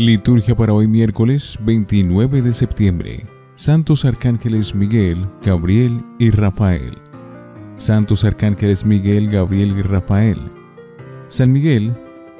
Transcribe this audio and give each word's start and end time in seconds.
Liturgia 0.00 0.56
para 0.56 0.72
hoy 0.72 0.88
miércoles 0.88 1.58
29 1.60 2.40
de 2.40 2.54
septiembre. 2.54 3.22
Santos 3.54 4.06
Arcángeles 4.06 4.74
Miguel, 4.74 5.26
Gabriel 5.44 6.00
y 6.18 6.30
Rafael. 6.30 6.96
Santos 7.76 8.24
Arcángeles 8.24 8.86
Miguel, 8.86 9.28
Gabriel 9.28 9.78
y 9.78 9.82
Rafael. 9.82 10.38
San 11.28 11.52
Miguel, 11.52 11.92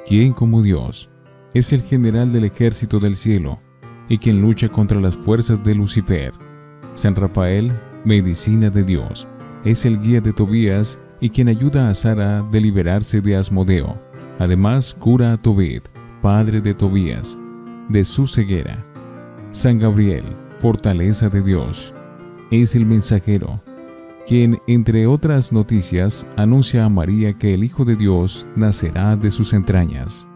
quien 0.07 0.33
como 0.33 0.63
Dios, 0.63 1.11
es 1.53 1.71
el 1.71 1.83
general 1.83 2.33
del 2.33 2.45
ejército 2.45 2.97
del 2.97 3.15
cielo 3.15 3.59
y 4.09 4.17
quien 4.17 4.41
lucha 4.41 4.67
contra 4.67 4.99
las 4.99 5.15
fuerzas 5.15 5.63
de 5.63 5.75
Lucifer. 5.75 6.33
San 6.95 7.15
Rafael, 7.15 7.71
medicina 8.05 8.71
de 8.71 8.81
Dios, 8.81 9.27
es 9.63 9.85
el 9.85 10.01
guía 10.01 10.19
de 10.19 10.33
Tobías 10.33 10.99
y 11.19 11.29
quien 11.29 11.47
ayuda 11.47 11.91
a 11.91 11.93
Sara 11.93 12.41
de 12.41 12.59
liberarse 12.59 13.21
de 13.21 13.35
Asmodeo. 13.35 13.95
Además, 14.39 14.95
cura 14.95 15.33
a 15.33 15.37
Tobit, 15.37 15.83
padre 16.23 16.59
de 16.61 16.73
Tobías, 16.73 17.37
de 17.91 18.03
su 18.03 18.27
ceguera. 18.27 18.77
San 19.51 19.79
Gabriel, 19.79 20.23
fortaleza 20.59 21.29
de 21.29 21.41
Dios, 21.41 21.93
es 22.51 22.75
el 22.75 22.85
mensajero, 22.85 23.59
quien, 24.25 24.59
entre 24.67 25.07
otras 25.07 25.51
noticias, 25.51 26.25
anuncia 26.37 26.85
a 26.85 26.89
María 26.89 27.33
que 27.33 27.53
el 27.53 27.63
Hijo 27.63 27.85
de 27.85 27.95
Dios 27.95 28.47
nacerá 28.55 29.15
de 29.15 29.31
sus 29.31 29.53
entrañas. 29.53 30.27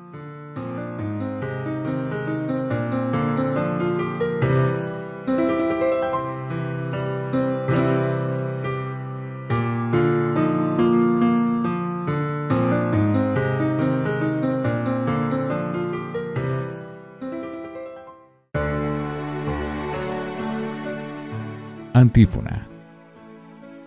Antífona. 22.16 22.66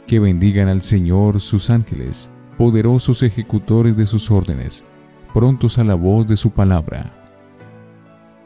Que 0.06 0.20
bendigan 0.20 0.68
al 0.68 0.82
Señor 0.82 1.40
sus 1.40 1.70
ángeles, 1.70 2.28
poderosos 2.58 3.22
ejecutores 3.22 3.96
de 3.96 4.04
sus 4.04 4.30
órdenes, 4.30 4.84
prontos 5.32 5.78
a 5.78 5.84
la 5.84 5.94
voz 5.94 6.26
de 6.26 6.36
su 6.36 6.50
palabra. 6.50 7.10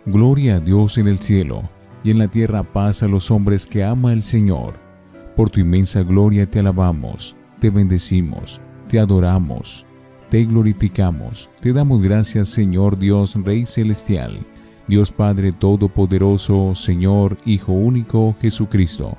Gloria 0.06 0.54
a 0.54 0.60
Dios 0.60 0.98
en 0.98 1.08
el 1.08 1.18
cielo, 1.18 1.62
y 2.04 2.12
en 2.12 2.18
la 2.18 2.28
tierra 2.28 2.62
paz 2.62 3.02
a 3.02 3.08
los 3.08 3.32
hombres 3.32 3.66
que 3.66 3.82
ama 3.82 4.12
el 4.12 4.22
Señor. 4.22 4.74
Por 5.34 5.50
tu 5.50 5.58
inmensa 5.58 6.04
gloria 6.04 6.46
te 6.46 6.60
alabamos, 6.60 7.34
te 7.58 7.68
bendecimos, 7.68 8.60
te 8.88 9.00
adoramos, 9.00 9.84
te 10.30 10.44
glorificamos, 10.44 11.50
te 11.60 11.72
damos 11.72 12.00
gracias 12.00 12.50
Señor 12.50 13.00
Dios 13.00 13.36
Rey 13.44 13.66
Celestial, 13.66 14.38
Dios 14.86 15.10
Padre 15.10 15.50
Todopoderoso, 15.50 16.76
Señor 16.76 17.36
Hijo 17.44 17.72
Único 17.72 18.36
Jesucristo 18.40 19.18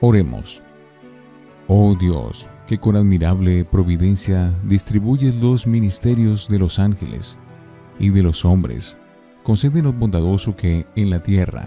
Oremos. 0.00 0.62
Oh 1.68 1.96
Dios, 1.98 2.46
que 2.66 2.76
con 2.76 2.96
admirable 2.96 3.64
providencia 3.64 4.52
distribuyes 4.64 5.34
los 5.36 5.66
ministerios 5.66 6.48
de 6.48 6.58
los 6.58 6.78
ángeles 6.78 7.38
y 7.98 8.10
de 8.10 8.22
los 8.22 8.44
hombres, 8.44 8.98
concédenos 9.42 9.98
bondadoso 9.98 10.54
que 10.54 10.84
en 10.96 11.08
la 11.08 11.20
tierra 11.20 11.66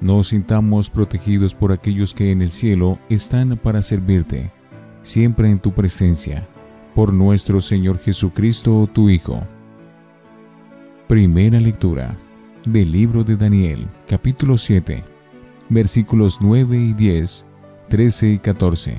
nos 0.00 0.28
sintamos 0.28 0.90
protegidos 0.90 1.52
por 1.52 1.72
aquellos 1.72 2.14
que 2.14 2.30
en 2.30 2.40
el 2.40 2.52
cielo 2.52 2.98
están 3.08 3.56
para 3.56 3.82
servirte, 3.82 4.50
siempre 5.02 5.50
en 5.50 5.58
tu 5.58 5.72
presencia, 5.72 6.46
por 6.94 7.12
nuestro 7.12 7.60
Señor 7.60 7.98
Jesucristo, 7.98 8.88
tu 8.92 9.10
Hijo. 9.10 9.40
Primera 11.08 11.58
lectura 11.60 12.16
del 12.64 12.92
libro 12.92 13.24
de 13.24 13.36
Daniel, 13.36 13.86
capítulo 14.08 14.56
7 14.56 15.09
versículos 15.70 16.38
9 16.40 16.76
y 16.76 16.92
10, 16.92 17.46
13 17.88 18.28
y 18.32 18.38
14. 18.38 18.98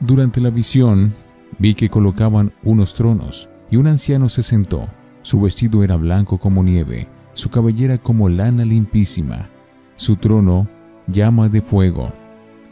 Durante 0.00 0.40
la 0.40 0.50
visión 0.50 1.12
vi 1.58 1.74
que 1.74 1.88
colocaban 1.88 2.52
unos 2.64 2.94
tronos 2.94 3.48
y 3.70 3.76
un 3.76 3.86
anciano 3.86 4.28
se 4.28 4.42
sentó. 4.42 4.86
Su 5.22 5.40
vestido 5.40 5.84
era 5.84 5.96
blanco 5.96 6.38
como 6.38 6.64
nieve, 6.64 7.06
su 7.32 7.48
cabellera 7.48 7.96
como 7.96 8.28
lana 8.28 8.64
limpísima, 8.64 9.46
su 9.94 10.16
trono 10.16 10.66
llama 11.06 11.48
de 11.48 11.62
fuego, 11.62 12.12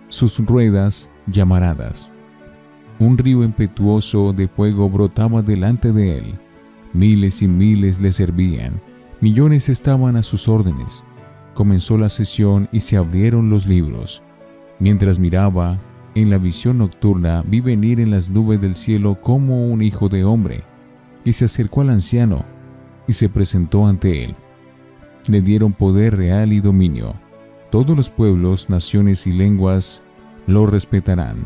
sus 0.08 0.44
ruedas 0.44 1.10
llamaradas. 1.28 2.10
Un 2.98 3.16
río 3.16 3.44
impetuoso 3.44 4.32
de 4.32 4.48
fuego 4.48 4.90
brotaba 4.90 5.42
delante 5.42 5.92
de 5.92 6.18
él. 6.18 6.24
Miles 6.92 7.40
y 7.42 7.46
miles 7.46 8.00
le 8.00 8.10
servían, 8.10 8.72
millones 9.20 9.68
estaban 9.68 10.16
a 10.16 10.24
sus 10.24 10.48
órdenes 10.48 11.04
comenzó 11.54 11.96
la 11.96 12.08
sesión 12.08 12.68
y 12.72 12.80
se 12.80 12.96
abrieron 12.96 13.50
los 13.50 13.66
libros. 13.66 14.22
Mientras 14.78 15.18
miraba, 15.18 15.78
en 16.14 16.30
la 16.30 16.38
visión 16.38 16.78
nocturna 16.78 17.44
vi 17.46 17.60
venir 17.60 18.00
en 18.00 18.10
las 18.10 18.30
nubes 18.30 18.60
del 18.60 18.74
cielo 18.74 19.16
como 19.20 19.66
un 19.66 19.82
hijo 19.82 20.08
de 20.08 20.24
hombre, 20.24 20.62
y 21.24 21.32
se 21.32 21.44
acercó 21.44 21.82
al 21.82 21.90
anciano 21.90 22.44
y 23.06 23.12
se 23.12 23.28
presentó 23.28 23.86
ante 23.86 24.24
él. 24.24 24.34
Le 25.28 25.40
dieron 25.42 25.72
poder 25.72 26.16
real 26.16 26.52
y 26.52 26.60
dominio. 26.60 27.14
Todos 27.70 27.96
los 27.96 28.10
pueblos, 28.10 28.70
naciones 28.70 29.26
y 29.26 29.32
lenguas 29.32 30.02
lo 30.46 30.66
respetarán. 30.66 31.36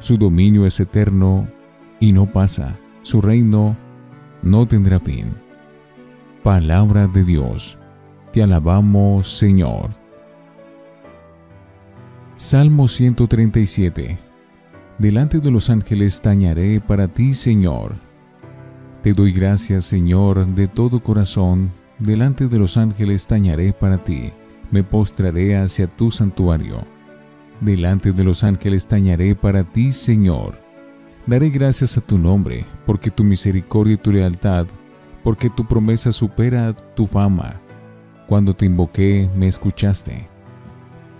Su 0.00 0.18
dominio 0.18 0.66
es 0.66 0.80
eterno 0.80 1.46
y 2.00 2.12
no 2.12 2.26
pasa. 2.26 2.76
Su 3.02 3.20
reino 3.20 3.76
no 4.42 4.66
tendrá 4.66 4.98
fin. 4.98 5.26
Palabra 6.42 7.06
de 7.06 7.24
Dios. 7.24 7.78
Te 8.34 8.42
alabamos, 8.42 9.28
Señor. 9.28 9.90
Salmo 12.34 12.88
137. 12.88 14.18
Delante 14.98 15.38
de 15.38 15.52
los 15.52 15.70
ángeles 15.70 16.20
tañaré 16.20 16.80
para 16.80 17.06
ti, 17.06 17.32
Señor. 17.32 17.94
Te 19.04 19.12
doy 19.12 19.30
gracias, 19.30 19.84
Señor, 19.84 20.48
de 20.48 20.66
todo 20.66 20.98
corazón. 20.98 21.70
Delante 22.00 22.48
de 22.48 22.58
los 22.58 22.76
ángeles 22.76 23.28
tañaré 23.28 23.72
para 23.72 23.98
ti. 23.98 24.32
Me 24.72 24.82
postraré 24.82 25.56
hacia 25.56 25.86
tu 25.86 26.10
santuario. 26.10 26.82
Delante 27.60 28.10
de 28.10 28.24
los 28.24 28.42
ángeles 28.42 28.88
tañaré 28.88 29.36
para 29.36 29.62
ti, 29.62 29.92
Señor. 29.92 30.58
Daré 31.24 31.50
gracias 31.50 31.96
a 31.96 32.00
tu 32.00 32.18
nombre, 32.18 32.64
porque 32.84 33.12
tu 33.12 33.22
misericordia 33.22 33.94
y 33.94 33.98
tu 33.98 34.10
lealtad, 34.10 34.66
porque 35.22 35.50
tu 35.50 35.64
promesa 35.64 36.10
supera 36.10 36.72
tu 36.96 37.06
fama 37.06 37.60
cuando 38.26 38.54
te 38.54 38.66
invoqué, 38.66 39.28
me 39.36 39.46
escuchaste. 39.46 40.26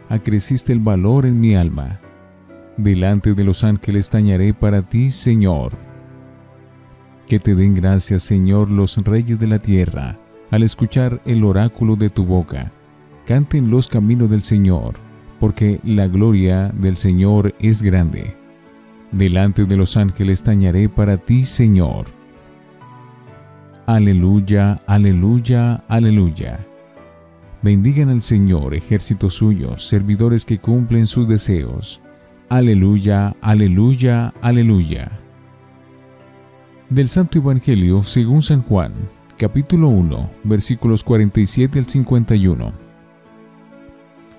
Acreciste 0.09 0.73
el 0.73 0.81
valor 0.81 1.27
en 1.27 1.41
mi 1.41 1.55
alma. 1.55 1.99
Delante 2.77 3.35
de 3.35 3.45
los 3.45 3.65
ángeles 3.65 4.11
tañaré 4.11 4.53
para 4.55 4.83
ti, 4.83 5.11
Señor. 5.11 5.73
Que 7.27 7.39
te 7.39 7.55
den 7.55 7.75
gracias, 7.75 8.23
Señor, 8.23 8.71
los 8.71 8.97
reyes 8.99 9.39
de 9.39 9.47
la 9.47 9.59
tierra, 9.59 10.17
al 10.51 10.63
escuchar 10.63 11.21
el 11.25 11.45
oráculo 11.45 11.97
de 11.97 12.11
tu 12.11 12.25
boca. 12.25 12.71
Canten 13.27 13.71
los 13.71 13.89
caminos 13.89 14.29
del 14.29 14.43
Señor, 14.43 14.95
porque 15.41 15.81
la 15.85 16.09
gloria 16.09 16.69
del 16.69 16.97
Señor 16.97 17.55
es 17.61 17.81
grande. 17.81 18.35
Delante 19.13 19.65
de 19.65 19.77
los 19.77 19.97
ángeles 19.97 20.43
tañaré 20.43 20.89
para 20.89 21.17
ti, 21.17 21.45
Señor. 21.45 22.07
Aleluya, 23.87 24.81
aleluya, 24.87 25.85
aleluya. 25.89 26.59
Bendigan 27.65 28.11
al 28.11 28.21
Señor, 28.21 28.75
ejército 28.75 29.31
suyo, 29.31 29.79
servidores 29.79 30.45
que 30.45 30.59
cumplen 30.59 31.07
sus 31.07 31.27
deseos. 31.27 32.03
Aleluya, 32.51 33.35
aleluya, 33.41 34.35
aleluya. 34.43 35.11
Del 36.91 37.09
Santo 37.09 37.39
Evangelio 37.39 38.03
según 38.03 38.43
San 38.43 38.61
Juan, 38.61 38.93
capítulo 39.39 39.89
1, 39.89 40.31
versículos 40.45 41.03
47 41.03 41.79
al 41.79 41.87
51. 41.87 42.71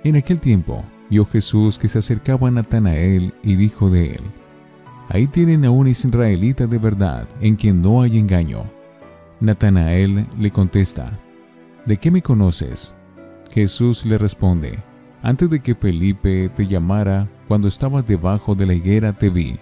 En 0.03 0.15
aquel 0.17 0.39
tiempo 0.39 0.85
vio 1.09 1.25
Jesús 1.25 1.79
que 1.79 1.87
se 1.87 1.97
acercaba 1.97 2.49
a 2.49 2.51
Natanael 2.51 3.33
y 3.41 3.55
dijo 3.55 3.89
de 3.89 4.11
él, 4.11 4.21
Ahí 5.09 5.25
tienen 5.25 5.65
a 5.65 5.71
un 5.71 5.87
israelita 5.87 6.67
de 6.67 6.77
verdad, 6.77 7.27
en 7.41 7.55
quien 7.55 7.81
no 7.81 8.03
hay 8.03 8.19
engaño. 8.19 8.65
Natanael 9.39 10.27
le 10.39 10.51
contesta, 10.51 11.09
¿De 11.87 11.97
qué 11.97 12.11
me 12.11 12.21
conoces? 12.21 12.93
Jesús 13.55 14.05
le 14.05 14.17
responde, 14.17 14.77
Antes 15.23 15.49
de 15.49 15.61
que 15.61 15.75
Felipe 15.75 16.49
te 16.49 16.67
llamara, 16.67 17.25
cuando 17.47 17.69
estabas 17.69 18.05
debajo 18.05 18.53
de 18.53 18.65
la 18.65 18.73
higuera 18.73 19.13
te 19.13 19.29
vi. 19.29 19.55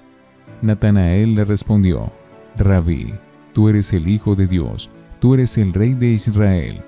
Natanael 0.63 1.35
le 1.35 1.45
respondió, 1.45 2.11
Rabí, 2.57 3.13
tú 3.53 3.69
eres 3.69 3.93
el 3.93 4.07
Hijo 4.07 4.33
de 4.33 4.47
Dios, 4.47 4.89
tú 5.19 5.35
eres 5.35 5.59
el 5.59 5.73
Rey 5.73 5.93
de 5.93 6.07
Israel. 6.07 6.81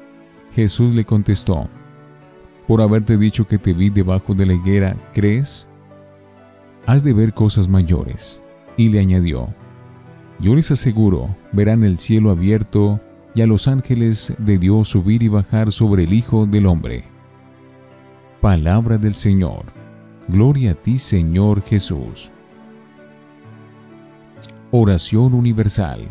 Jesús 0.55 0.95
le 0.95 1.05
contestó, 1.05 1.69
Por 2.67 2.81
haberte 2.81 3.17
dicho 3.17 3.45
que 3.45 3.59
te 3.59 3.73
vi 3.73 3.91
debajo 3.91 4.33
de 4.33 4.47
la 4.47 4.53
higuera, 4.53 4.95
¿crees? 5.13 5.69
Has 6.87 7.03
de 7.03 7.13
ver 7.13 7.35
cosas 7.35 7.67
mayores. 7.67 8.41
Y 8.77 8.89
le 8.89 8.99
añadió, 8.99 9.47
Yo 10.39 10.55
les 10.55 10.71
aseguro, 10.71 11.29
verán 11.51 11.83
el 11.83 11.99
cielo 11.99 12.31
abierto 12.31 12.99
y 13.35 13.41
a 13.41 13.45
los 13.45 13.67
ángeles 13.67 14.33
de 14.37 14.57
Dios 14.57 14.87
subir 14.87 15.21
y 15.21 15.27
bajar 15.27 15.71
sobre 15.71 16.05
el 16.05 16.13
Hijo 16.13 16.45
del 16.45 16.65
Hombre. 16.65 17.03
Palabra 18.39 18.97
del 18.97 19.13
Señor. 19.13 19.65
Gloria 20.29 20.71
a 20.71 20.73
ti, 20.73 20.97
Señor 20.97 21.61
Jesús. 21.61 22.31
Oración 24.71 25.33
universal. 25.33 26.07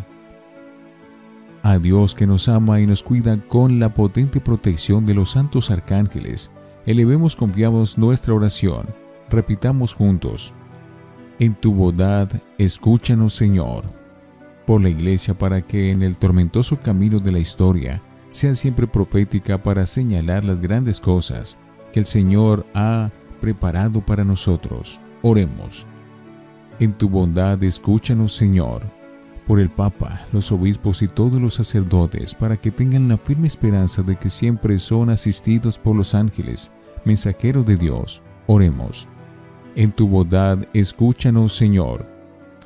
A 1.63 1.79
Dios 1.79 2.15
que 2.15 2.27
nos 2.27 2.47
ama 2.49 2.81
y 2.83 2.87
nos 2.87 3.03
cuida 3.03 3.39
con 3.49 3.81
la 3.81 3.89
potente 3.89 4.39
protección 4.39 5.07
de 5.07 5.15
los 5.15 5.31
santos 5.31 5.71
arcángeles, 5.71 6.51
elevemos 6.85 7.37
confiados 7.37 7.97
nuestra 7.97 8.35
oración. 8.35 8.87
Repitamos 9.31 9.95
juntos. 9.95 10.53
En 11.39 11.55
tu 11.55 11.73
bondad, 11.73 12.29
escúchanos, 12.59 13.33
Señor 13.33 14.04
por 14.67 14.83
la 14.83 14.89
Iglesia 14.89 15.35
para 15.35 15.63
que 15.63 15.91
en 15.91 16.03
el 16.03 16.17
tormentoso 16.17 16.79
camino 16.81 17.19
de 17.19 17.33
la 17.33 17.39
historia 17.39 18.01
sea 18.31 18.55
siempre 18.55 18.87
profética 18.87 19.59
para 19.59 19.87
señalar 19.87 20.45
las 20.45 20.61
grandes 20.61 21.01
cosas 21.01 21.59
que 21.93 22.01
el 22.01 22.07
Señor 22.07 22.67
ha 22.75 23.11
preparado 23.41 24.01
para 24.01 24.25
nosotros. 24.25 25.01
Oremos. 25.23 25.87
En 26.81 26.93
tu 26.93 27.09
bondad 27.09 27.63
escúchanos, 27.63 28.33
Señor, 28.33 28.83
por 29.47 29.61
el 29.61 29.69
Papa, 29.69 30.27
los 30.33 30.51
obispos 30.51 31.03
y 31.03 31.09
todos 31.09 31.41
los 31.41 31.55
sacerdotes, 31.55 32.35
para 32.35 32.57
que 32.57 32.71
tengan 32.71 33.09
la 33.09 33.17
firme 33.17 33.47
esperanza 33.47 34.03
de 34.03 34.17
que 34.17 34.31
siempre 34.31 34.79
son 34.79 35.11
asistidos 35.11 35.79
por 35.79 35.95
los 35.95 36.15
ángeles, 36.15 36.73
mensajeros 37.05 37.65
de 37.67 37.77
Dios. 37.77 38.23
Oremos. 38.47 39.07
En 39.77 39.93
tu 39.93 40.09
bondad 40.09 40.59
escúchanos, 40.73 41.55
Señor, 41.55 42.07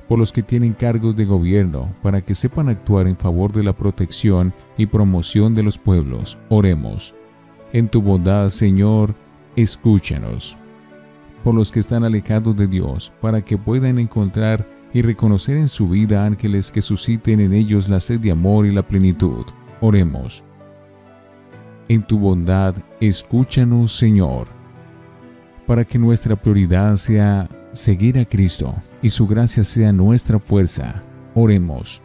por 0.09 0.19
los 0.19 0.33
que 0.33 0.43
tienen 0.43 0.73
cargos 0.73 1.15
de 1.17 1.27
gobierno, 1.27 1.89
para 2.03 2.23
que 2.23 2.35
sepan 2.35 2.71
actuar 2.71 3.07
en 3.07 3.17
favor 3.17 3.53
de 3.53 3.63
la 3.63 3.75
protección 3.75 4.55
y 4.79 4.87
promoción 4.87 5.55
de 5.55 5.63
los 5.63 5.77
pueblos. 5.77 6.39
Oremos. 6.49 7.15
En 7.75 7.89
tu 7.89 8.01
bondad, 8.01 8.49
Señor, 8.49 9.15
escúchanos. 9.55 10.57
Por 11.45 11.55
los 11.55 11.71
que 11.71 11.81
están 11.81 12.05
alejados 12.05 12.57
de 12.57 12.67
Dios, 12.67 13.13
para 13.21 13.43
que 13.43 13.59
puedan 13.59 13.99
encontrar 13.99 14.65
y 14.95 15.03
reconocer 15.03 15.59
en 15.59 15.69
su 15.69 15.91
vida 15.91 16.25
ángeles 16.25 16.71
que 16.71 16.81
susciten 16.81 17.41
en 17.41 17.53
ellos 17.53 17.91
la 17.91 18.01
sed 18.01 18.19
de 18.21 18.31
amor 18.31 18.65
y 18.65 18.73
la 18.73 18.83
plenitud. 18.83 19.45
Oremos. 19.81 20.43
En 21.89 22.03
tu 22.03 22.19
bondad, 22.19 22.75
escúchanos, 23.01 23.93
Señor, 23.93 24.47
para 25.67 25.85
que 25.85 25.99
nuestra 25.99 26.37
prioridad 26.37 26.97
sea 26.97 27.49
seguir 27.79 28.19
a 28.19 28.25
Cristo 28.25 28.75
y 29.03 29.11
su 29.11 29.29
gracia 29.29 29.63
sea 29.63 29.93
nuestra 29.93 30.41
fuerza. 30.41 31.01
Oremos. 31.37 32.03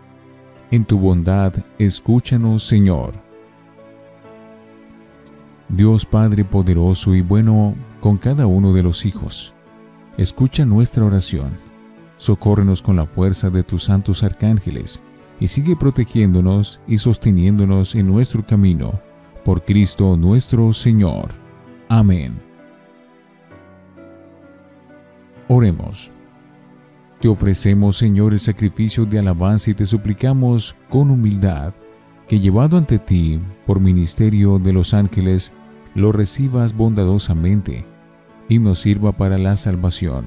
En 0.69 0.85
tu 0.85 0.99
bondad, 0.99 1.51
escúchanos, 1.79 2.63
Señor. 2.63 3.11
Dios 5.69 6.05
Padre 6.05 6.45
poderoso 6.45 7.15
y 7.15 7.21
bueno 7.21 7.73
con 8.01 8.19
cada 8.19 8.45
uno 8.45 8.71
de 8.71 8.83
los 8.83 9.03
hijos, 9.07 9.53
escucha 10.15 10.63
nuestra 10.63 11.05
oración. 11.05 11.49
Socórrenos 12.17 12.83
con 12.83 12.95
la 12.95 13.07
fuerza 13.07 13.49
de 13.49 13.63
tus 13.63 13.85
santos 13.85 14.21
arcángeles 14.21 14.99
y 15.39 15.47
sigue 15.47 15.75
protegiéndonos 15.75 16.81
y 16.87 16.99
sosteniéndonos 16.99 17.95
en 17.95 18.05
nuestro 18.05 18.45
camino. 18.45 18.99
Por 19.43 19.63
Cristo 19.65 20.15
nuestro 20.17 20.71
Señor. 20.71 21.31
Amén. 21.89 22.52
Oremos. 25.55 26.09
Te 27.21 27.27
ofrecemos, 27.27 27.97
Señor, 27.97 28.33
el 28.33 28.39
sacrificio 28.39 29.05
de 29.05 29.19
alabanza 29.19 29.69
y 29.69 29.75
te 29.75 29.85
suplicamos 29.85 30.75
con 30.89 31.11
humildad 31.11 31.75
que 32.27 32.39
llevado 32.39 32.75
ante 32.75 32.97
ti 32.97 33.39
por 33.67 33.79
ministerio 33.79 34.57
de 34.57 34.73
los 34.73 34.95
ángeles, 34.95 35.53
lo 35.93 36.11
recibas 36.11 36.75
bondadosamente 36.75 37.85
y 38.49 38.57
nos 38.57 38.79
sirva 38.79 39.11
para 39.11 39.37
la 39.37 39.55
salvación. 39.55 40.25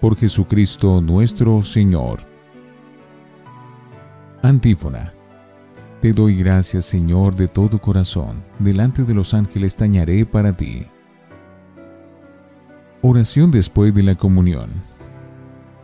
Por 0.00 0.14
Jesucristo 0.14 1.00
nuestro 1.00 1.62
Señor. 1.62 2.20
Antífona. 4.40 5.12
Te 6.00 6.12
doy 6.12 6.36
gracias, 6.36 6.84
Señor, 6.84 7.34
de 7.34 7.48
todo 7.48 7.80
corazón. 7.80 8.36
Delante 8.60 9.02
de 9.02 9.14
los 9.14 9.34
ángeles 9.34 9.74
tañaré 9.74 10.24
para 10.24 10.56
ti. 10.56 10.86
Oración 13.02 13.50
después 13.50 13.94
de 13.94 14.02
la 14.02 14.14
comunión. 14.14 14.68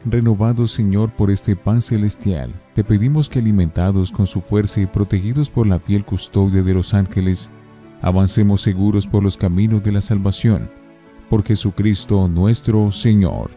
Renovado 0.05 0.67
Señor 0.67 1.09
por 1.09 1.31
este 1.31 1.57
pan 1.57 1.81
celestial, 1.81 2.53
te 2.75 2.85
pedimos 2.85 3.31
que 3.31 3.39
alimentados 3.39 4.13
con 4.13 4.27
su 4.27 4.43
fuerza 4.43 4.83
y 4.83 4.87
protegidos 4.87 5.49
por 5.49 5.67
la 5.67 5.79
fiel 5.79 6.05
custodia 6.05 6.63
de 6.63 6.75
los 6.75 6.93
ángeles, 6.93 7.49
avancemos 8.03 8.61
seguros 8.61 9.07
por 9.07 9.23
los 9.23 9.39
caminos 9.39 9.83
de 9.83 9.93
la 9.93 10.03
salvación, 10.03 10.69
por 11.31 11.43
Jesucristo 11.43 12.29
nuestro 12.29 12.93
Señor. 12.93 13.51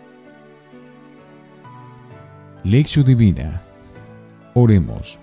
Lección 2.63 3.06
Divina. 3.06 3.61
Oremos. 4.53 5.19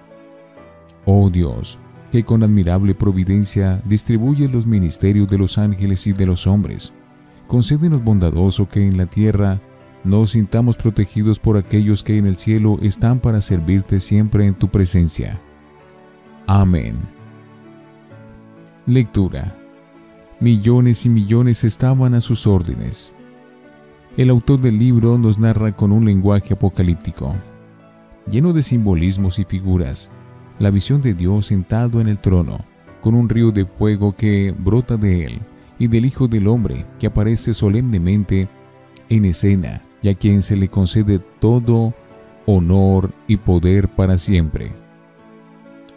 Oh 1.07 1.31
Dios, 1.31 1.79
que 2.13 2.23
con 2.23 2.43
admirable 2.43 2.95
providencia 2.95 3.81
distribuye 3.87 4.47
los 4.47 4.67
ministerios 4.67 5.27
de 5.27 5.39
los 5.39 5.57
ángeles 5.57 6.07
y 6.07 6.13
de 6.13 6.27
los 6.27 6.47
hombres, 6.47 6.93
concédenos 7.47 8.03
bondadoso 8.03 8.69
que 8.69 8.87
en 8.87 8.97
la 8.97 9.07
tierra 9.07 9.59
nos 10.05 10.31
sintamos 10.31 10.77
protegidos 10.77 11.39
por 11.39 11.57
aquellos 11.57 12.03
que 12.03 12.17
en 12.17 12.27
el 12.27 12.37
cielo 12.37 12.79
están 12.83 13.19
para 13.19 13.41
servirte 13.41 14.01
siempre 14.01 14.47
en 14.47 14.55
tu 14.55 14.69
presencia. 14.69 15.39
Amén. 16.47 16.95
Lectura. 18.87 19.55
Millones 20.39 21.07
y 21.07 21.09
millones 21.09 21.65
estaban 21.65 22.15
a 22.15 22.21
sus 22.21 22.47
órdenes. 22.47 23.15
El 24.17 24.31
autor 24.31 24.61
del 24.61 24.79
libro 24.79 25.19
nos 25.19 25.39
narra 25.39 25.73
con 25.73 25.93
un 25.93 26.05
lenguaje 26.05 26.55
apocalíptico, 26.55 27.35
lleno 28.31 28.53
de 28.53 28.63
simbolismos 28.63 29.39
y 29.39 29.45
figuras, 29.45 30.11
la 30.59 30.71
visión 30.71 31.03
de 31.03 31.15
Dios 31.15 31.47
sentado 31.47 32.01
en 32.01 32.09
el 32.09 32.19
trono, 32.19 32.59
con 33.01 33.15
un 33.15 33.29
río 33.29 33.51
de 33.51 33.67
fuego 33.67 34.15
que 34.15 34.55
brota 34.57 34.97
de 34.97 35.25
él 35.27 35.41
y 35.79 35.89
del 35.89 36.07
Hijo 36.07 36.29
del 36.29 36.49
Hombre 36.49 36.85
que 36.99 37.07
aparece 37.07 37.55
solemnemente 37.55 38.49
en 39.09 39.25
escena 39.25 39.83
y 40.03 40.09
a 40.09 40.15
quien 40.15 40.43
se 40.43 40.57
le 40.57 40.69
concede 40.69 41.19
todo 41.19 41.95
honor 42.47 43.11
y 43.27 43.37
poder 43.37 43.89
para 43.89 44.19
siempre. 44.19 44.71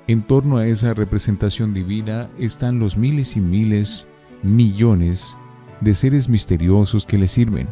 En 0.07 0.23
torno 0.23 0.57
a 0.57 0.65
esa 0.65 0.93
representación 0.93 1.73
divina 1.73 2.27
están 2.39 2.79
los 2.79 2.97
miles 2.97 3.37
y 3.37 3.41
miles, 3.41 4.07
millones 4.41 5.37
de 5.81 5.93
seres 5.93 6.27
misteriosos 6.27 7.05
que 7.05 7.19
le 7.19 7.27
sirven. 7.27 7.67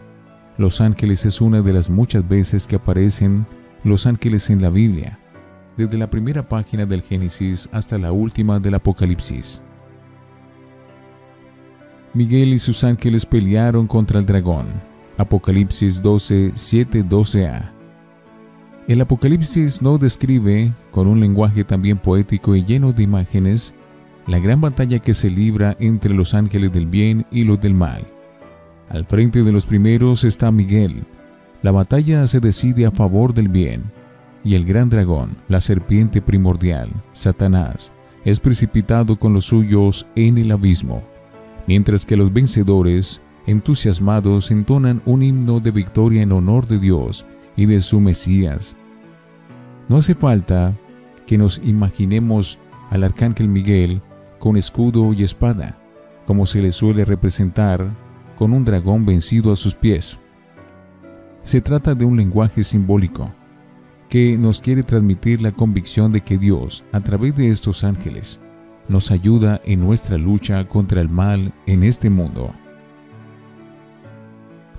Los 0.58 0.82
ángeles 0.82 1.26
es 1.26 1.42
una 1.42 1.62
de 1.62 1.74
las 1.74 1.90
muchas 1.90 2.28
veces 2.28 2.68
que 2.68 2.76
aparecen 2.76 3.46
los 3.84 4.06
ángeles 4.06 4.50
en 4.50 4.62
la 4.62 4.70
Biblia, 4.70 5.18
desde 5.78 5.98
la 5.98 6.08
primera 6.08 6.44
página 6.44 6.86
del 6.86 7.02
Génesis 7.02 7.70
hasta 7.72 7.98
la 7.98 8.12
última 8.12 8.60
del 8.60 8.76
Apocalipsis. 8.76 9.62
Miguel 12.18 12.52
y 12.52 12.58
sus 12.58 12.84
ángeles 12.84 13.28
pelearon 13.28 13.86
contra 13.86 14.18
el 14.18 14.26
dragón. 14.26 14.66
Apocalipsis 15.20 16.02
12, 16.02 16.54
7, 16.56 17.06
12a. 17.06 17.70
El 18.88 19.02
Apocalipsis 19.02 19.84
no 19.84 20.00
describe, 20.00 20.74
con 20.90 21.06
un 21.06 21.20
lenguaje 21.20 21.64
también 21.64 22.00
poético 22.00 22.56
y 22.56 22.66
lleno 22.66 22.92
de 22.92 23.04
imágenes, 23.04 23.76
la 24.26 24.40
gran 24.40 24.60
batalla 24.60 24.98
que 24.98 25.14
se 25.14 25.30
libra 25.30 25.78
entre 25.80 26.12
los 26.16 26.34
ángeles 26.34 26.74
del 26.74 26.88
bien 26.88 27.24
y 27.30 27.44
los 27.44 27.62
del 27.62 27.76
mal. 27.76 28.02
Al 28.90 29.06
frente 29.06 29.44
de 29.44 29.52
los 29.52 29.68
primeros 29.68 30.24
está 30.24 30.52
Miguel. 30.52 31.04
La 31.62 31.72
batalla 31.72 32.26
se 32.26 32.40
decide 32.40 32.88
a 32.88 32.92
favor 32.92 33.36
del 33.36 33.50
bien, 33.50 33.84
y 34.44 34.56
el 34.56 34.66
gran 34.66 34.90
dragón, 34.90 35.36
la 35.50 35.62
serpiente 35.62 36.24
primordial, 36.24 36.90
Satanás, 37.12 37.92
es 38.26 38.40
precipitado 38.40 39.18
con 39.18 39.36
los 39.36 39.46
suyos 39.46 40.08
en 40.16 40.40
el 40.40 40.52
abismo 40.52 41.04
mientras 41.68 42.06
que 42.06 42.18
los 42.18 42.34
vencedores, 42.34 43.22
entusiasmados, 43.46 44.50
entonan 44.52 45.02
un 45.06 45.22
himno 45.22 45.60
de 45.60 45.72
victoria 45.72 46.22
en 46.24 46.32
honor 46.32 46.68
de 46.68 46.80
Dios 46.80 47.26
y 47.56 47.66
de 47.66 47.82
su 47.82 48.00
Mesías. 48.00 48.78
No 49.90 49.98
hace 49.98 50.16
falta 50.16 50.74
que 51.26 51.38
nos 51.38 51.62
imaginemos 51.64 52.58
al 52.90 53.04
arcángel 53.04 53.50
Miguel 53.50 54.02
con 54.40 54.58
escudo 54.58 55.14
y 55.14 55.24
espada, 55.24 55.78
como 56.26 56.46
se 56.46 56.62
le 56.62 56.72
suele 56.72 57.06
representar 57.06 57.86
con 58.36 58.54
un 58.54 58.66
dragón 58.66 59.06
vencido 59.06 59.52
a 59.52 59.56
sus 59.56 59.76
pies. 59.76 60.20
Se 61.44 61.62
trata 61.62 61.96
de 61.96 62.06
un 62.06 62.18
lenguaje 62.18 62.64
simbólico 62.64 63.32
que 64.10 64.38
nos 64.38 64.62
quiere 64.62 64.84
transmitir 64.84 65.42
la 65.42 65.52
convicción 65.52 66.12
de 66.12 66.22
que 66.22 66.38
Dios, 66.38 66.84
a 66.92 67.00
través 67.02 67.36
de 67.36 67.50
estos 67.50 67.84
ángeles, 67.84 68.40
nos 68.88 69.12
ayuda 69.12 69.62
en 69.66 69.80
nuestra 69.80 70.18
lucha 70.18 70.64
contra 70.66 71.02
el 71.02 71.10
mal 71.10 71.52
en 71.66 71.84
este 71.84 72.10
mundo. 72.10 72.52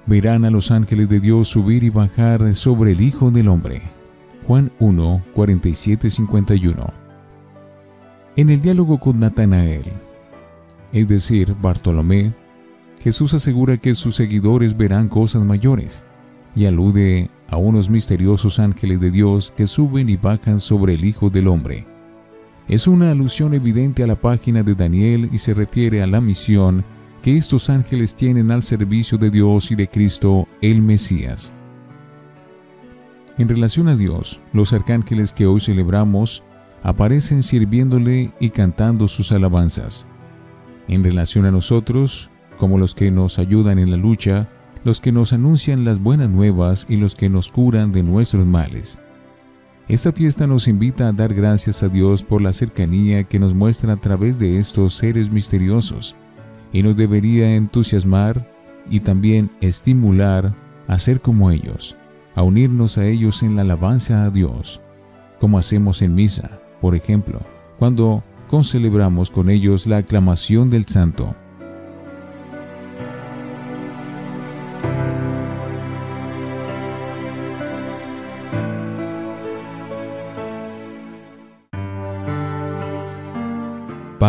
Verán 0.06 0.44
a 0.44 0.50
los 0.50 0.70
ángeles 0.70 1.08
de 1.08 1.20
Dios 1.20 1.48
subir 1.48 1.84
y 1.84 1.90
bajar 1.90 2.54
sobre 2.54 2.92
el 2.92 3.00
Hijo 3.00 3.30
del 3.30 3.48
Hombre. 3.48 3.82
Juan 4.46 4.70
1, 4.78 5.22
47, 5.34 6.08
51. 6.08 6.86
En 8.36 8.48
el 8.48 8.62
diálogo 8.62 8.98
con 8.98 9.20
Natanael, 9.20 9.84
es 10.92 11.08
decir, 11.08 11.54
Bartolomé, 11.60 12.32
Jesús 13.00 13.34
asegura 13.34 13.76
que 13.76 13.94
sus 13.94 14.16
seguidores 14.16 14.76
verán 14.76 15.08
cosas 15.08 15.44
mayores 15.44 16.04
y 16.56 16.64
alude 16.64 17.28
a 17.48 17.56
unos 17.56 17.90
misteriosos 17.90 18.58
ángeles 18.58 19.00
de 19.00 19.10
Dios 19.10 19.52
que 19.56 19.66
suben 19.66 20.08
y 20.08 20.16
bajan 20.16 20.60
sobre 20.60 20.94
el 20.94 21.04
Hijo 21.04 21.30
del 21.30 21.48
Hombre. 21.48 21.97
Es 22.68 22.86
una 22.86 23.10
alusión 23.10 23.54
evidente 23.54 24.02
a 24.02 24.06
la 24.06 24.16
página 24.16 24.62
de 24.62 24.74
Daniel 24.74 25.30
y 25.32 25.38
se 25.38 25.54
refiere 25.54 26.02
a 26.02 26.06
la 26.06 26.20
misión 26.20 26.84
que 27.22 27.38
estos 27.38 27.70
ángeles 27.70 28.14
tienen 28.14 28.50
al 28.50 28.62
servicio 28.62 29.16
de 29.16 29.30
Dios 29.30 29.70
y 29.70 29.74
de 29.74 29.88
Cristo 29.88 30.46
el 30.60 30.82
Mesías. 30.82 31.54
En 33.38 33.48
relación 33.48 33.88
a 33.88 33.96
Dios, 33.96 34.38
los 34.52 34.74
arcángeles 34.74 35.32
que 35.32 35.46
hoy 35.46 35.60
celebramos 35.60 36.42
aparecen 36.82 37.42
sirviéndole 37.42 38.32
y 38.38 38.50
cantando 38.50 39.08
sus 39.08 39.32
alabanzas. 39.32 40.06
En 40.88 41.02
relación 41.02 41.46
a 41.46 41.50
nosotros, 41.50 42.30
como 42.58 42.76
los 42.76 42.94
que 42.94 43.10
nos 43.10 43.38
ayudan 43.38 43.78
en 43.78 43.90
la 43.90 43.96
lucha, 43.96 44.46
los 44.84 45.00
que 45.00 45.10
nos 45.10 45.32
anuncian 45.32 45.86
las 45.86 46.00
buenas 46.02 46.28
nuevas 46.28 46.84
y 46.86 46.96
los 46.96 47.14
que 47.14 47.30
nos 47.30 47.48
curan 47.48 47.92
de 47.92 48.02
nuestros 48.02 48.46
males. 48.46 48.98
Esta 49.88 50.12
fiesta 50.12 50.46
nos 50.46 50.68
invita 50.68 51.08
a 51.08 51.12
dar 51.12 51.32
gracias 51.32 51.82
a 51.82 51.88
Dios 51.88 52.22
por 52.22 52.42
la 52.42 52.52
cercanía 52.52 53.24
que 53.24 53.38
nos 53.38 53.54
muestra 53.54 53.94
a 53.94 53.96
través 53.96 54.38
de 54.38 54.58
estos 54.58 54.92
seres 54.92 55.30
misteriosos 55.30 56.14
y 56.74 56.82
nos 56.82 56.94
debería 56.94 57.56
entusiasmar 57.56 58.46
y 58.90 59.00
también 59.00 59.48
estimular 59.62 60.52
a 60.88 60.98
ser 60.98 61.22
como 61.22 61.50
ellos, 61.50 61.96
a 62.34 62.42
unirnos 62.42 62.98
a 62.98 63.06
ellos 63.06 63.42
en 63.42 63.56
la 63.56 63.62
alabanza 63.62 64.24
a 64.24 64.30
Dios, 64.30 64.82
como 65.40 65.58
hacemos 65.58 66.02
en 66.02 66.14
misa, 66.14 66.50
por 66.82 66.94
ejemplo, 66.94 67.40
cuando 67.78 68.22
concelebramos 68.50 69.30
con 69.30 69.48
ellos 69.48 69.86
la 69.86 69.98
aclamación 69.98 70.68
del 70.68 70.86
santo. 70.86 71.34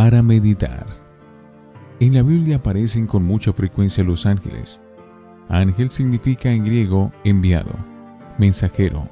Para 0.10 0.24
meditar. 0.24 0.88
En 2.00 2.16
la 2.16 2.24
Biblia 2.24 2.56
aparecen 2.56 3.06
con 3.06 3.24
mucha 3.24 3.54
frecuencia 3.54 4.04
los 4.04 4.25
ángeles. 4.25 4.82
Ángel 5.50 5.92
significa 5.92 6.51
en 6.51 6.63
griego 6.63 7.12
enviado, 7.24 7.70
mensajero. 8.39 9.08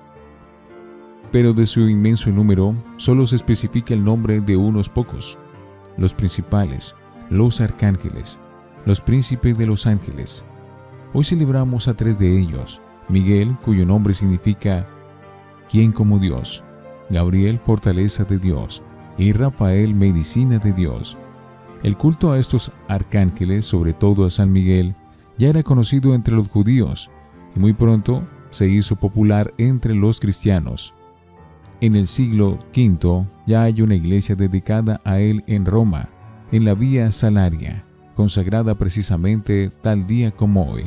Pero 1.32 1.54
de 1.54 1.68
su 1.68 1.88
inmenso 1.88 2.32
número 2.32 2.74
solo 2.96 3.28
se 3.28 3.36
especifica 3.36 3.94
el 3.94 4.04
nombre 4.04 4.42
de 4.42 4.58
unos 4.58 4.90
pocos, 4.90 5.38
los 5.98 6.16
principales, 6.16 6.96
los 7.30 7.62
arcángeles, 7.62 8.40
los 8.88 9.00
príncipes 9.00 9.56
de 9.56 9.68
los 9.68 9.86
ángeles. 9.86 10.44
Hoy 11.14 11.26
celebramos 11.26 11.88
a 11.88 11.94
tres 11.94 12.18
de 12.18 12.40
ellos, 12.40 12.82
Miguel, 13.08 13.56
cuyo 13.64 13.86
nombre 13.86 14.16
significa 14.16 14.88
¿quién 15.70 15.92
como 15.92 16.18
Dios? 16.18 16.64
Gabriel, 17.12 17.60
fortaleza 17.60 18.24
de 18.24 18.40
Dios, 18.40 18.82
y 19.18 19.32
Rafael 19.32 19.96
medicina 19.96 20.60
de 20.60 20.72
Dios. 20.74 21.18
El 21.84 21.96
culto 21.96 22.32
a 22.32 22.40
estos 22.40 22.72
arcángeles, 22.88 23.66
sobre 23.66 23.94
todo 23.94 24.26
a 24.26 24.30
San 24.30 24.52
Miguel, 24.52 24.94
ya 25.38 25.50
era 25.50 25.64
conocido 25.64 26.14
entre 26.14 26.36
los 26.36 26.48
judíos 26.48 27.10
y 27.56 27.60
muy 27.60 27.74
pronto 27.74 28.24
se 28.50 28.68
hizo 28.68 28.96
popular 28.96 29.54
entre 29.58 29.94
los 29.94 30.20
cristianos. 30.20 30.94
En 31.82 31.96
el 31.96 32.08
siglo 32.08 32.58
V 32.76 33.26
ya 33.46 33.64
hay 33.64 33.82
una 33.82 33.96
iglesia 33.96 34.36
dedicada 34.36 35.00
a 35.04 35.20
él 35.20 35.44
en 35.48 35.66
Roma, 35.66 36.10
en 36.52 36.66
la 36.66 36.74
Vía 36.74 37.12
Salaria, 37.12 37.84
consagrada 38.16 38.74
precisamente 38.76 39.70
tal 39.82 40.08
día 40.08 40.32
como 40.32 40.72
hoy. 40.72 40.86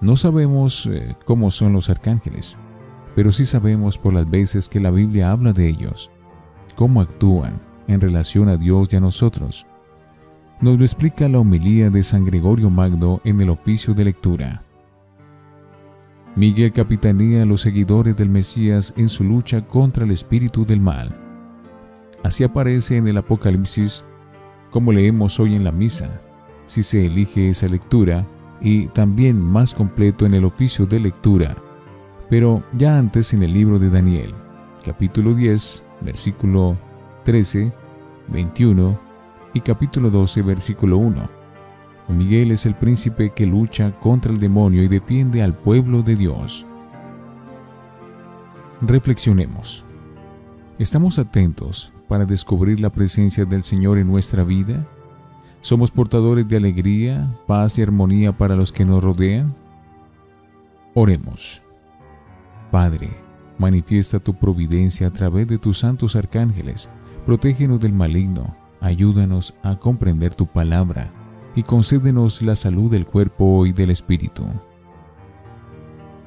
No 0.00 0.16
sabemos 0.16 0.86
eh, 0.86 1.14
cómo 1.24 1.50
son 1.50 1.72
los 1.72 1.88
arcángeles, 1.88 2.58
pero 3.14 3.32
sí 3.32 3.46
sabemos 3.46 3.96
por 3.96 4.12
las 4.12 4.28
veces 4.28 4.68
que 4.68 4.80
la 4.80 4.90
Biblia 4.90 5.30
habla 5.30 5.52
de 5.52 5.68
ellos 5.68 6.10
cómo 6.78 7.00
actúan 7.00 7.58
en 7.88 8.00
relación 8.00 8.48
a 8.48 8.56
Dios 8.56 8.92
y 8.92 8.96
a 8.96 9.00
nosotros. 9.00 9.66
Nos 10.60 10.78
lo 10.78 10.84
explica 10.84 11.28
la 11.28 11.40
homilía 11.40 11.90
de 11.90 12.04
San 12.04 12.24
Gregorio 12.24 12.70
Magno 12.70 13.20
en 13.24 13.40
el 13.40 13.50
oficio 13.50 13.94
de 13.94 14.04
lectura. 14.04 14.62
Miguel 16.36 16.70
capitanea 16.70 17.42
a 17.42 17.46
los 17.46 17.62
seguidores 17.62 18.16
del 18.16 18.28
Mesías 18.28 18.94
en 18.96 19.08
su 19.08 19.24
lucha 19.24 19.60
contra 19.60 20.04
el 20.04 20.12
espíritu 20.12 20.64
del 20.64 20.80
mal. 20.80 21.10
Así 22.22 22.44
aparece 22.44 22.96
en 22.96 23.08
el 23.08 23.16
Apocalipsis, 23.16 24.04
como 24.70 24.92
leemos 24.92 25.40
hoy 25.40 25.56
en 25.56 25.64
la 25.64 25.72
misa, 25.72 26.20
si 26.66 26.84
se 26.84 27.06
elige 27.06 27.50
esa 27.50 27.66
lectura, 27.66 28.24
y 28.60 28.86
también 28.86 29.42
más 29.42 29.74
completo 29.74 30.26
en 30.26 30.34
el 30.34 30.44
oficio 30.44 30.86
de 30.86 31.00
lectura, 31.00 31.56
pero 32.30 32.62
ya 32.72 32.98
antes 32.98 33.34
en 33.34 33.42
el 33.42 33.52
libro 33.52 33.80
de 33.80 33.90
Daniel, 33.90 34.32
capítulo 34.84 35.34
10, 35.34 35.84
versículo 36.00 36.76
13, 37.24 37.72
21 38.28 38.98
y 39.54 39.60
capítulo 39.60 40.10
12, 40.10 40.42
versículo 40.42 40.98
1. 40.98 41.38
Miguel 42.08 42.52
es 42.52 42.64
el 42.64 42.74
príncipe 42.74 43.30
que 43.30 43.46
lucha 43.46 43.92
contra 44.00 44.32
el 44.32 44.40
demonio 44.40 44.82
y 44.82 44.88
defiende 44.88 45.42
al 45.42 45.52
pueblo 45.52 46.02
de 46.02 46.16
Dios. 46.16 46.64
Reflexionemos. 48.80 49.84
¿Estamos 50.78 51.18
atentos 51.18 51.92
para 52.06 52.24
descubrir 52.24 52.80
la 52.80 52.90
presencia 52.90 53.44
del 53.44 53.62
Señor 53.62 53.98
en 53.98 54.06
nuestra 54.06 54.44
vida? 54.44 54.86
¿Somos 55.60 55.90
portadores 55.90 56.48
de 56.48 56.56
alegría, 56.56 57.28
paz 57.46 57.78
y 57.78 57.82
armonía 57.82 58.32
para 58.32 58.54
los 58.54 58.72
que 58.72 58.84
nos 58.84 59.02
rodean? 59.02 59.52
Oremos. 60.94 61.62
Padre, 62.70 63.10
Manifiesta 63.58 64.20
tu 64.20 64.34
providencia 64.34 65.08
a 65.08 65.10
través 65.10 65.48
de 65.48 65.58
tus 65.58 65.78
santos 65.78 66.16
arcángeles. 66.16 66.88
Protégenos 67.26 67.80
del 67.80 67.92
maligno. 67.92 68.54
Ayúdanos 68.80 69.54
a 69.62 69.76
comprender 69.76 70.34
tu 70.34 70.46
palabra 70.46 71.10
y 71.56 71.64
concédenos 71.64 72.42
la 72.42 72.54
salud 72.54 72.90
del 72.90 73.04
cuerpo 73.04 73.66
y 73.66 73.72
del 73.72 73.90
espíritu. 73.90 74.44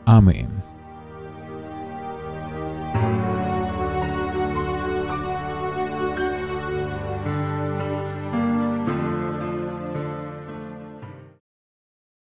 Amén. 0.05 0.47